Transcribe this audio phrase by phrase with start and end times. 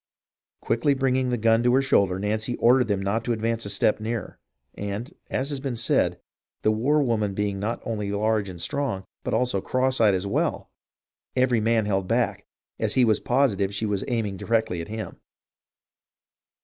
[0.61, 3.99] Quickly bringing the gun to her shoulder, Nancy ordered them not to advance a step
[3.99, 4.39] nearer,
[4.73, 6.19] and, as has been said,
[6.63, 10.71] the war woman being not only large and strong, but also cross eyed as well,
[11.35, 12.47] every man held back,
[12.79, 15.17] as he was positive she was aiming directly at him.